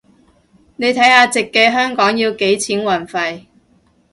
[0.77, 3.45] 你睇下直寄香港要幾錢運費